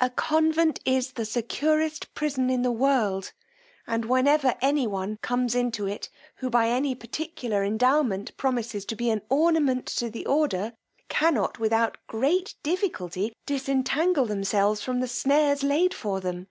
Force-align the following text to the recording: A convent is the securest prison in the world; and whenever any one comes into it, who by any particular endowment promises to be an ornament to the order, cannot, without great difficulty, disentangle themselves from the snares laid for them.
A 0.00 0.10
convent 0.10 0.80
is 0.84 1.12
the 1.12 1.24
securest 1.24 2.12
prison 2.12 2.50
in 2.50 2.62
the 2.62 2.72
world; 2.72 3.32
and 3.86 4.06
whenever 4.06 4.56
any 4.60 4.88
one 4.88 5.18
comes 5.18 5.54
into 5.54 5.86
it, 5.86 6.08
who 6.38 6.50
by 6.50 6.66
any 6.68 6.96
particular 6.96 7.62
endowment 7.62 8.36
promises 8.36 8.84
to 8.86 8.96
be 8.96 9.08
an 9.08 9.22
ornament 9.28 9.86
to 9.86 10.10
the 10.10 10.26
order, 10.26 10.72
cannot, 11.08 11.60
without 11.60 11.96
great 12.08 12.56
difficulty, 12.64 13.32
disentangle 13.46 14.26
themselves 14.26 14.82
from 14.82 14.98
the 14.98 15.06
snares 15.06 15.62
laid 15.62 15.94
for 15.94 16.18
them. 16.18 16.48